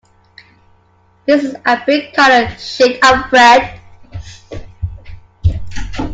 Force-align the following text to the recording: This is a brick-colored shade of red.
This 1.27 1.43
is 1.43 1.55
a 1.63 1.77
brick-colored 1.85 2.59
shade 2.59 2.97
of 3.05 3.31
red. 3.31 3.79